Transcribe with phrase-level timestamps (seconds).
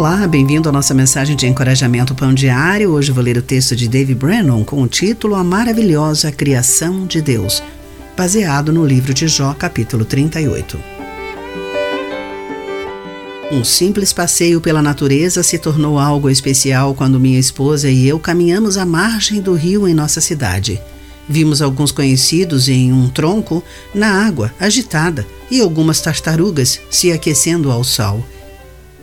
[0.00, 2.92] Olá, bem-vindo à nossa mensagem de encorajamento Pão Diário.
[2.92, 7.20] Hoje vou ler o texto de Dave Brennan com o título A Maravilhosa Criação de
[7.20, 7.62] Deus,
[8.16, 10.80] baseado no livro de Jó, capítulo 38.
[13.52, 18.78] Um simples passeio pela natureza se tornou algo especial quando minha esposa e eu caminhamos
[18.78, 20.80] à margem do rio em nossa cidade.
[21.28, 23.62] Vimos alguns conhecidos em um tronco
[23.94, 28.24] na água agitada e algumas tartarugas se aquecendo ao sol.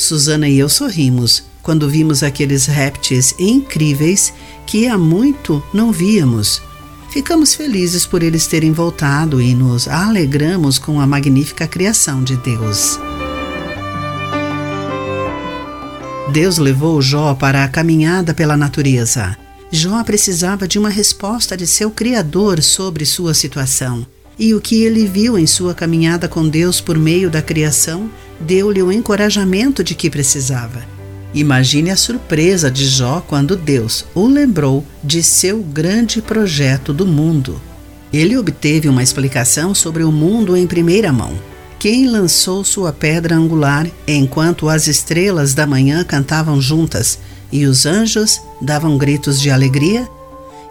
[0.00, 4.32] Susana e eu sorrimos quando vimos aqueles répteis incríveis
[4.66, 6.62] que há muito não víamos.
[7.10, 12.98] Ficamos felizes por eles terem voltado e nos alegramos com a magnífica criação de Deus.
[16.32, 19.36] Deus levou Jó para a caminhada pela natureza.
[19.70, 24.06] Jó precisava de uma resposta de seu Criador sobre sua situação.
[24.38, 28.10] E o que ele viu em sua caminhada com Deus por meio da criação
[28.40, 30.82] deu-lhe o encorajamento de que precisava.
[31.32, 37.60] Imagine a surpresa de Jó quando Deus o lembrou de seu grande projeto do mundo.
[38.12, 41.32] Ele obteve uma explicação sobre o mundo em primeira mão.
[41.78, 47.18] Quem lançou sua pedra angular enquanto as estrelas da manhã cantavam juntas
[47.52, 50.08] e os anjos davam gritos de alegria?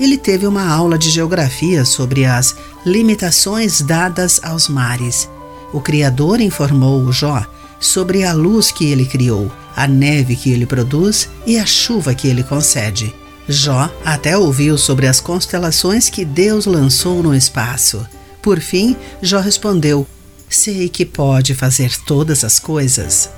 [0.00, 5.28] Ele teve uma aula de geografia sobre as limitações dadas aos mares.
[5.72, 7.44] O Criador informou Jó
[7.80, 12.28] sobre a luz que ele criou, a neve que ele produz e a chuva que
[12.28, 13.14] ele concede.
[13.48, 18.06] Jó até ouviu sobre as constelações que Deus lançou no espaço.
[18.42, 20.06] Por fim, Jó respondeu:
[20.48, 23.30] Sei que pode fazer todas as coisas.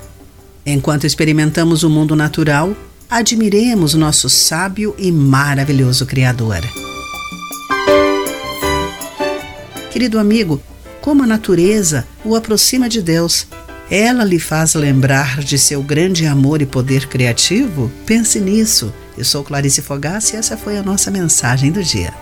[0.65, 2.75] Enquanto experimentamos o mundo natural,
[3.09, 6.61] admiremos nosso sábio e maravilhoso Criador.
[9.91, 10.61] Querido amigo,
[11.01, 13.47] como a natureza o aproxima de Deus,
[13.89, 17.91] ela lhe faz lembrar de seu grande amor e poder criativo?
[18.05, 18.93] Pense nisso.
[19.17, 22.13] Eu sou Clarice Fogaça e essa foi a nossa mensagem do dia.